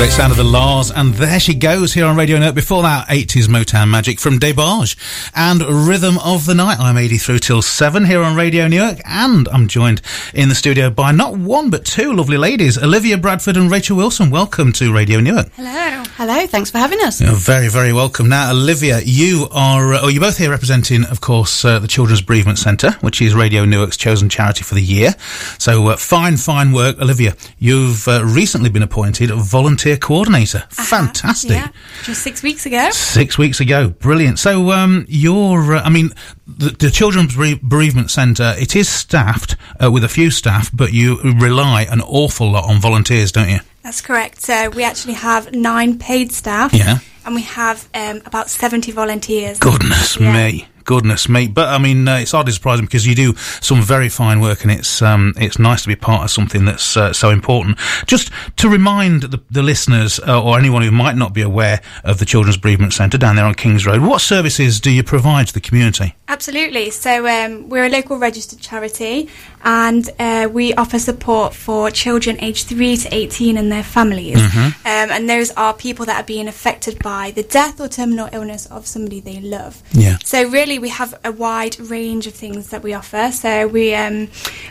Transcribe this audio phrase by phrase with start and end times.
[0.00, 2.54] It's a great sound of the La's, and there she goes here on Radio Note.
[2.54, 4.96] Before that, 80s Motown magic from DeBarge
[5.34, 6.80] and Rhythm of the Night.
[6.80, 10.00] I'm 80 through till 7 here on Radio Newark, and I'm joined
[10.32, 14.30] in the studio by not one but two lovely ladies, Olivia Bradford and Rachel Wilson.
[14.30, 15.52] Welcome to Radio Newark.
[15.52, 16.02] Hello.
[16.16, 16.46] Hello.
[16.46, 17.20] Thanks for having us.
[17.20, 18.30] You're very, very welcome.
[18.30, 22.22] Now, Olivia, you are, uh, oh, you're both here representing, of course, uh, the Children's
[22.22, 25.14] Bereavement Centre, which is Radio Newark's chosen charity for the year.
[25.58, 26.98] So, uh, fine, fine work.
[27.00, 30.64] Olivia, you've uh, recently been appointed volunteer coordinator.
[30.70, 31.50] Fantastic.
[31.52, 31.68] Yeah.
[32.04, 32.90] Just six weeks ago.
[32.90, 33.88] Six weeks ago.
[33.90, 34.38] Brilliant.
[34.38, 36.10] So, um, you're, uh, I mean,
[36.46, 41.20] the, the Children's Bereavement Centre, it is staffed uh, with a few staff, but you
[41.22, 43.58] rely an awful lot on volunteers, don't you?
[43.82, 44.40] That's correct.
[44.42, 46.72] So we actually have nine paid staff.
[46.74, 46.98] Yeah.
[47.24, 49.58] And we have um, about 70 volunteers.
[49.58, 50.32] Goodness Yeah.
[50.32, 50.66] me.
[50.90, 51.46] Goodness me.
[51.46, 54.72] But I mean, uh, it's hardly surprising because you do some very fine work and
[54.72, 57.78] it's, um, it's nice to be part of something that's uh, so important.
[58.06, 62.18] Just to remind the, the listeners uh, or anyone who might not be aware of
[62.18, 65.54] the Children's Bereavement Centre down there on Kings Road, what services do you provide to
[65.54, 66.16] the community?
[66.30, 66.90] Absolutely.
[66.90, 69.28] So um, we're a local registered charity
[69.64, 74.36] and uh, we offer support for children aged 3 to 18 and their families.
[74.36, 74.86] Mm-hmm.
[74.86, 78.66] Um, and those are people that are being affected by the death or terminal illness
[78.66, 79.82] of somebody they love.
[79.90, 80.18] Yeah.
[80.24, 83.32] So really, we have a wide range of things that we offer.
[83.32, 84.28] So we um,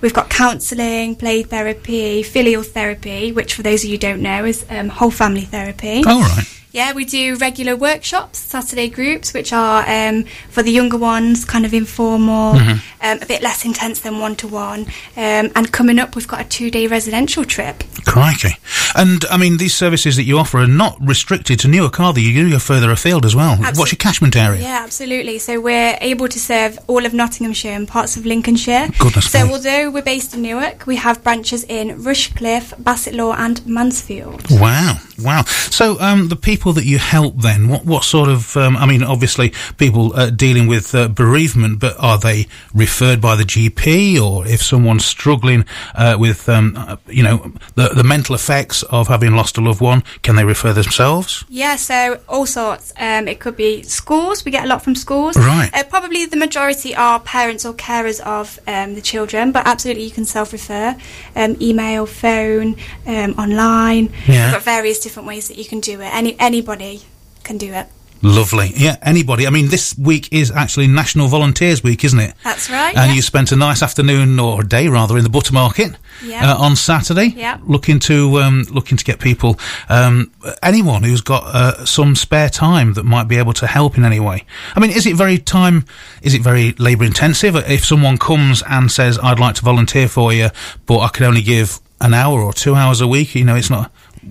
[0.00, 4.46] we've got counselling, play therapy, filial therapy, which for those of you who don't know
[4.46, 6.02] is um, whole family therapy.
[6.06, 6.61] All right.
[6.72, 11.66] Yeah, we do regular workshops, Saturday groups, which are um, for the younger ones, kind
[11.66, 14.86] of informal, um, a bit less intense than one to one.
[15.16, 17.84] And coming up, we've got a two day residential trip.
[18.06, 18.56] Crikey.
[18.94, 22.22] And I mean, these services that you offer are not restricted to Newark, are they?
[22.22, 23.56] You go further afield as well.
[23.56, 24.62] What's your catchment area?
[24.62, 25.38] Yeah, absolutely.
[25.38, 28.88] So we're able to serve all of Nottinghamshire and parts of Lincolnshire.
[28.98, 29.52] Goodness so me.
[29.52, 34.42] although we're based in Newark, we have branches in Rushcliffe, Bassetlaw, and Mansfield.
[34.50, 35.44] Wow, wow.
[35.44, 39.02] So, um, the people that you help then, what, what sort of, um, I mean,
[39.02, 44.46] obviously people uh, dealing with uh, bereavement, but are they referred by the GP or
[44.46, 49.34] if someone's struggling uh, with, um, uh, you know, the, the mental effects of having
[49.34, 51.44] lost a loved one, can they refer themselves?
[51.48, 52.92] Yeah, so all sorts.
[52.98, 54.44] Um, it could be schools.
[54.44, 55.36] We get a lot from schools.
[55.36, 55.70] Right.
[55.72, 60.10] Uh, probably the majority are parents or carers of um, the children, but absolutely you
[60.10, 60.96] can self-refer,
[61.36, 64.12] um, email, phone, um, online.
[64.26, 64.46] Yeah.
[64.46, 66.14] We've got various different ways that you can do it.
[66.14, 67.02] Any anybody
[67.44, 67.86] can do it.
[68.24, 68.70] Lovely.
[68.76, 69.48] Yeah, anybody.
[69.48, 72.34] I mean, this week is actually National Volunteers Week, isn't it?
[72.44, 72.96] That's right.
[72.96, 73.14] And yeah.
[73.14, 76.52] you spent a nice afternoon or day rather in the Buttermarket Yeah.
[76.52, 77.58] uh, on Saturday, Yeah.
[77.66, 79.58] looking to um, looking to get people,
[79.88, 80.30] um,
[80.62, 84.20] anyone who's got uh, some spare time that might be able to help in any
[84.20, 84.44] way.
[84.76, 85.84] I mean, is it very time?
[86.22, 87.56] Is it very labour intensive?
[87.56, 90.50] If someone comes and says, "I'd like to volunteer for you,
[90.86, 93.68] but I can only give an hour or two hours a week," you know, it's
[93.70, 93.90] not.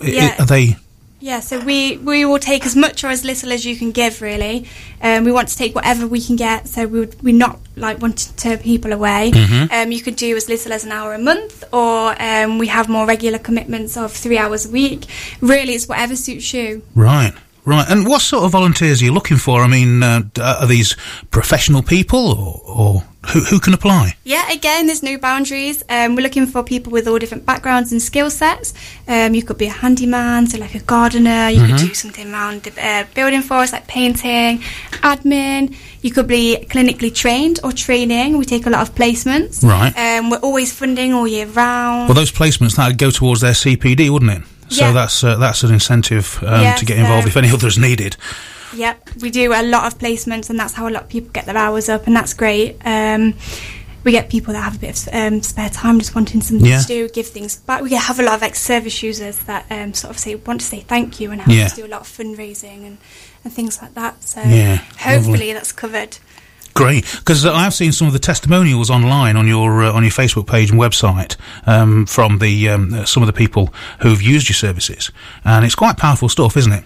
[0.00, 0.36] Yeah.
[0.38, 0.76] Are they?
[1.20, 4.20] Yeah, so we, we will take as much or as little as you can give,
[4.20, 4.66] really.
[5.00, 8.00] Um, we want to take whatever we can get, so we would, we're not like
[8.02, 9.30] wanting to turn people away.
[9.32, 9.72] Mm-hmm.
[9.72, 12.88] Um, you could do as little as an hour a month, or um, we have
[12.88, 15.04] more regular commitments of three hours a week.
[15.40, 16.82] Really, it's whatever suits you.
[16.96, 17.32] Right,
[17.64, 17.88] right.
[17.88, 19.60] And what sort of volunteers are you looking for?
[19.60, 20.96] I mean, uh, are these
[21.30, 24.16] professional people, or, or who who can apply?
[24.24, 25.82] Yeah, again, there's no boundaries.
[25.88, 28.74] Um, we're looking for people with all different backgrounds and skill sets.
[29.06, 31.48] Um, you could be a handyman, so like a gardener.
[31.48, 34.58] You could do something around the uh, building for us, like painting,
[35.02, 35.76] admin.
[36.02, 38.38] You could be clinically trained or training.
[38.38, 39.62] We take a lot of placements.
[39.62, 39.92] Right.
[39.96, 42.08] Um, we're always funding all year round.
[42.08, 44.42] Well, those placements that would go towards their CPD, wouldn't it?
[44.68, 44.92] So Yeah.
[44.92, 48.16] that's uh, that's an incentive um, Yeah, to get involved so- if any others needed.
[48.74, 51.46] Yep, we do a lot of placements, and that's how a lot of people get
[51.46, 52.76] their hours up, and that's great.
[52.84, 53.34] Um,
[54.04, 56.80] we get people that have a bit of um, spare time, just wanting something Yeah.
[56.80, 57.82] to do, give things back.
[57.82, 60.80] We have a lot of ex-service users that um, sort of say want to say
[60.80, 61.66] thank you and help Yeah.
[61.66, 62.98] us do a lot of fundraising and,
[63.44, 64.22] and things like that.
[64.24, 65.52] So Yeah, hopefully lovely.
[65.52, 66.18] that's covered.
[66.74, 70.46] Great, because I've seen some of the testimonials online on your uh, on your Facebook
[70.46, 71.36] page and website
[71.66, 75.12] um, from the um, some of the people who've used your services,
[75.44, 76.84] and it's quite powerful stuff, isn't it?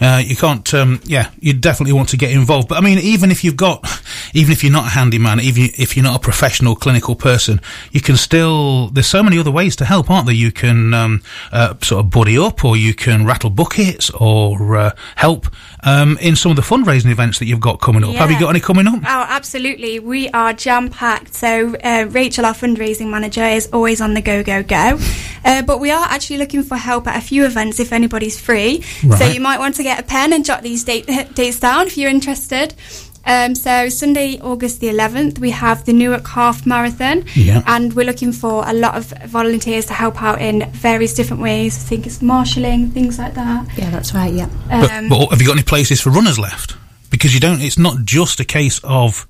[0.00, 2.68] Uh, you can't, um, yeah, you definitely want to get involved.
[2.68, 3.82] But I mean, even if you've got,
[4.34, 7.60] even if you're not a handyman, even if you're not a professional clinical person,
[7.92, 10.34] you can still, there's so many other ways to help, aren't there?
[10.34, 14.90] You can, um, uh, sort of buddy up or you can rattle buckets or, uh,
[15.16, 15.46] help,
[15.86, 18.14] um, in some of the fundraising events that you've got coming up.
[18.16, 18.98] Have you got any coming up?
[19.02, 20.00] Oh, absolutely.
[20.00, 21.34] We are jam packed.
[21.34, 24.98] So, uh, Rachel, our fundraising manager, is always on the go, go, go.
[25.44, 28.82] Uh, but we are actually looking for help at a few events if anybody's free.
[28.82, 31.96] So, you might want to get a pen and jot these date, dates down if
[31.96, 32.74] you're interested.
[33.26, 37.62] Um, so Sunday, August the 11th, we have the Newark Half Marathon, Yeah.
[37.66, 41.76] and we're looking for a lot of volunteers to help out in various different ways.
[41.76, 43.66] I think it's marshalling, things like that.
[43.76, 44.32] Yeah, that's right.
[44.32, 44.48] Yeah.
[44.70, 46.76] But, Um, but have you got any places for runners left?
[47.10, 47.60] Because you don't.
[47.60, 49.26] It's not just a case of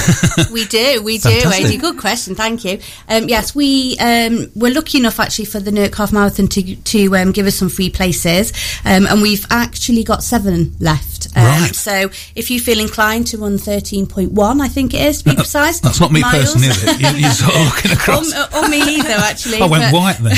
[0.52, 1.28] we do, we do.
[1.46, 1.76] Adi.
[1.76, 2.78] Good question, thank you.
[3.08, 7.16] Um, yes, we um, were lucky enough actually for the Newark Half Marathon to to
[7.16, 8.52] um, give us some free places,
[8.84, 11.28] um, and we've actually got seven left.
[11.36, 11.74] Um, Right.
[11.74, 15.30] So if you feel inclined to run thirteen point one, I think it is to
[15.30, 15.80] be precise.
[15.80, 16.34] that's not me miles.
[16.54, 17.00] personally, is it?
[17.00, 18.32] You, you're sort of looking across.
[18.54, 19.60] Or, or me either, actually.
[19.60, 20.36] I went but- white then.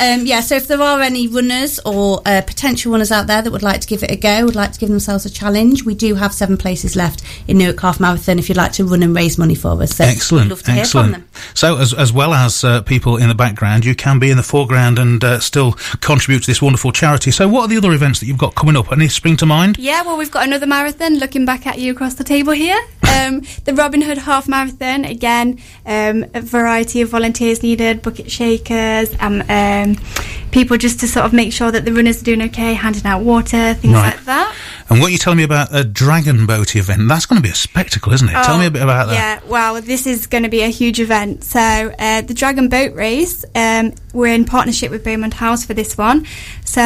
[0.00, 3.50] Um, yeah, so if there are any runners or uh, potential runners out there that
[3.50, 5.94] would like to give it a go, would like to give themselves a challenge, we
[5.94, 9.14] do have seven places left in Newark Half Marathon if you'd like to run and
[9.14, 9.96] raise money for us.
[9.96, 11.12] So Excellent, we'd love to hear excellent.
[11.14, 11.28] from them.
[11.54, 14.42] So, as as well as uh, people in the background, you can be in the
[14.42, 17.30] foreground and uh, still contribute to this wonderful charity.
[17.30, 18.90] So, what are the other events that you've got coming up?
[18.92, 19.78] Any spring to mind?
[19.78, 22.78] Yeah, well, we've got another marathon looking back at you across the table here.
[23.08, 29.12] Um, the Robin Hood Half Marathon, again, um, a variety of volunteers needed, bucket shakers,
[29.18, 29.96] um, um,
[30.52, 33.22] people just to sort of make sure that the runners are doing okay, handing out
[33.22, 34.14] water, things Right.
[34.14, 34.54] like that.
[34.90, 37.08] And what you're telling me about a dragon boat event?
[37.08, 38.32] That's going to be a spectacle, isn't it?
[38.32, 39.14] Tell Oh, me a bit about that.
[39.14, 41.44] Yeah, well, this is going to be a huge event.
[41.44, 45.98] So, uh, the Dragon Boat Race, um, we're in partnership with Beaumont House for this
[45.98, 46.24] one.
[46.64, 46.80] So,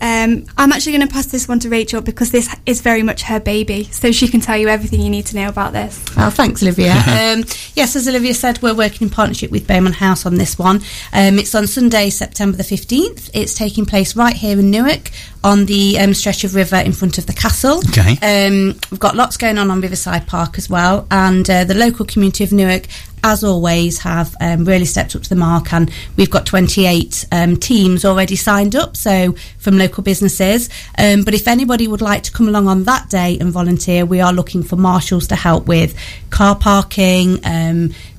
[0.00, 3.22] um, I'm actually going to pass this one to Rachel because this is very much
[3.22, 3.84] her baby.
[3.84, 6.04] So, she can tell you everything you need to know about this.
[6.16, 6.92] Oh, thanks, Olivia.
[7.08, 7.42] um,
[7.74, 10.76] yes, as Olivia said, we're working in partnership with Beaumont House on this one.
[11.12, 13.30] Um, it's on Sunday, September the 15th.
[13.34, 15.10] It's taking place right here in Newark
[15.42, 17.47] on the um, stretch of river in front of the castle.
[17.88, 18.16] Okay.
[18.22, 22.04] Um, we've got lots going on on Riverside Park as well, and uh, the local
[22.04, 22.86] community of Newark,
[23.24, 25.72] as always, have um, really stepped up to the mark.
[25.72, 30.68] And we've got 28 um, teams already signed up, so from local businesses.
[30.98, 34.20] Um, but if anybody would like to come along on that day and volunteer, we
[34.20, 35.98] are looking for marshals to help with
[36.30, 37.40] car parking.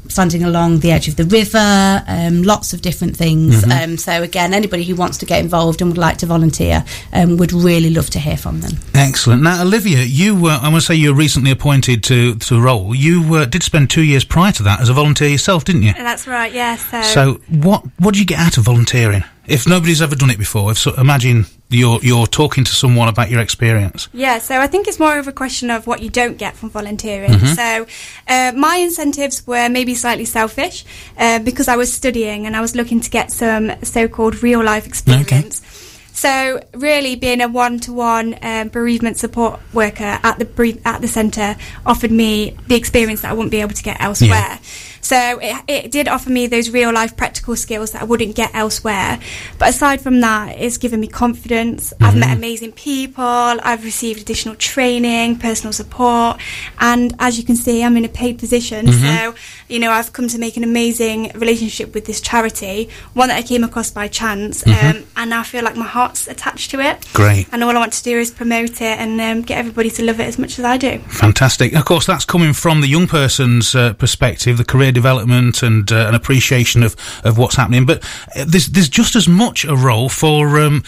[0.09, 3.63] Standing along the edge of the river, um, lots of different things.
[3.71, 6.83] Um, so again, anybody who wants to get involved and would like to volunteer,
[7.13, 8.71] um, would really love to hear from them.
[8.95, 9.43] Excellent.
[9.43, 12.59] Now, Olivia, you, uh, I want to say you were recently appointed to, to a
[12.61, 12.93] role.
[12.95, 15.93] You uh, did spend two years prior to that as a volunteer yourself, didn't you?
[15.93, 16.75] That's right, yeah.
[16.75, 19.23] So, So, what what do you get out of volunteering?
[19.49, 23.29] If nobody's ever done it before, if so, imagine you're you're talking to someone about
[23.29, 24.07] your experience.
[24.13, 26.69] Yeah, so I think it's more of a question of what you don't get from
[26.69, 27.37] volunteering.
[27.39, 27.87] So,
[28.27, 30.85] uh, my incentives were maybe slightly selfish
[31.17, 34.63] uh, because I was studying and I was looking to get some so called real
[34.63, 35.61] life experience.
[35.61, 35.65] Okay.
[36.13, 38.37] So, really, being a one to one
[38.71, 41.55] bereavement support worker at the at the centre
[41.85, 44.59] offered me the experience that I wouldn't be able to get elsewhere.
[45.01, 48.51] So it, it did offer me those real life practical skills that I wouldn't get
[48.53, 49.19] elsewhere.
[49.57, 51.93] But aside from that, it's given me confidence.
[51.99, 52.37] I've met mm-hmm.
[52.37, 53.23] amazing people.
[53.23, 56.39] I've received additional training, personal support,
[56.79, 58.85] and as you can see, I'm in a paid position.
[58.85, 59.33] Mm-hmm.
[59.33, 59.35] So
[59.69, 63.43] you know, I've come to make an amazing relationship with this charity, one that I
[63.43, 67.05] came across by chance, um, and I feel like my heart's attached to it.
[67.13, 67.47] Great.
[67.51, 70.19] And all I want to do is promote it and um, get everybody to love
[70.19, 70.97] it as much as I do.
[70.99, 71.73] Fantastic.
[71.73, 76.07] Of course, that's coming from the young person's uh, perspective, the career development and uh,
[76.07, 77.85] an appreciation of, of what's happening.
[77.85, 78.03] But
[78.35, 80.83] uh, there's there's just as much a role for um,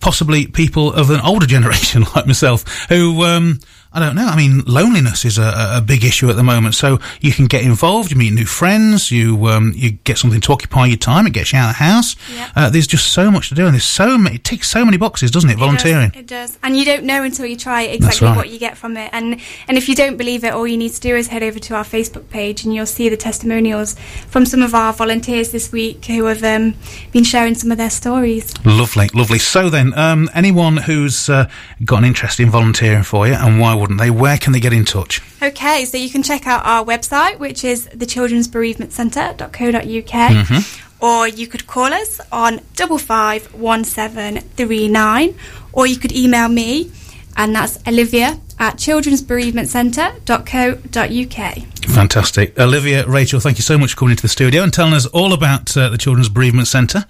[0.00, 3.24] possibly people of an older generation like myself who.
[3.24, 3.60] Um,
[3.96, 4.26] I don't know.
[4.26, 6.74] I mean, loneliness is a, a- big issue at the moment.
[6.74, 10.52] So you can get involved, you meet new friends, you um, you get something to
[10.52, 11.26] occupy your time.
[11.26, 12.16] It gets you out of the house.
[12.34, 12.50] Yeah.
[12.54, 14.36] Uh, there's just so much to do, and there's so many.
[14.36, 15.58] It ticks so many boxes, doesn't it?
[15.58, 16.10] Volunteering.
[16.10, 16.58] It does, it does.
[16.62, 18.36] And you don't know until you try exactly right.
[18.36, 19.08] what you get from it.
[19.14, 21.58] And and if you don't believe it, all you need to do is head over
[21.58, 23.94] to our Facebook page and you'll see the testimonials
[24.28, 26.74] from some of our volunteers this week who have um,
[27.12, 28.52] been sharing some of their stories.
[28.66, 29.38] Lovely, lovely.
[29.38, 31.48] So then, um, anyone who's uh,
[31.84, 34.10] got an interest in volunteering for you, and why wouldn't they?
[34.10, 35.22] Where can they get in touch?
[35.40, 40.64] Okay, so you can check out our website, which is the Children's Bereavement Centre.co.uk.
[41.00, 45.36] Or you could call us on double five one seven three nine,
[45.72, 46.90] or you could email me,
[47.36, 51.56] and that's Olivia at children'sbereavement.centre.co.uk.
[51.94, 52.58] Fantastic.
[52.58, 55.32] Olivia, Rachel, thank you so much for coming into the studio and telling us all
[55.34, 57.04] about uh, the Children's Bereavement Centre.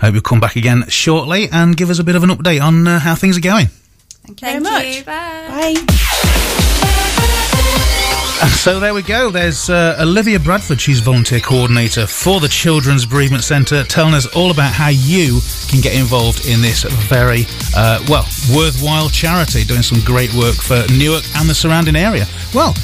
[0.00, 2.62] I hope you'll come back again shortly and give us a bit of an update
[2.62, 3.66] on uh, how things are going.
[4.24, 4.96] Thank you Thank very you.
[5.00, 5.06] much.
[5.06, 5.74] Bye.
[5.86, 6.08] Bye.
[8.62, 9.30] So there we go.
[9.30, 10.80] There's uh, Olivia Bradford.
[10.80, 15.80] She's volunteer coordinator for the Children's Bereavement Centre, telling us all about how you can
[15.80, 21.24] get involved in this very, uh, well, worthwhile charity, doing some great work for Newark
[21.36, 22.26] and the surrounding area.
[22.54, 22.74] Well,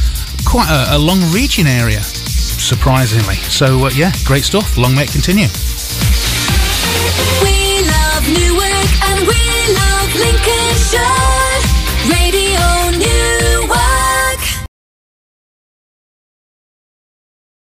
[0.45, 3.37] quite a, a long-reaching area, surprisingly.
[3.37, 4.77] So uh, yeah, great stuff.
[4.77, 5.47] Long may it continue.
[7.43, 9.43] We love Newark and we
[9.75, 11.38] love Lincolnshire.